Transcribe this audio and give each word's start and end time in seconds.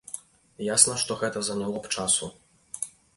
Ясна, 0.75 0.95
што 1.01 1.17
гэта 1.21 1.43
заняло 1.49 1.83
б 1.83 1.91
часу. 1.97 2.31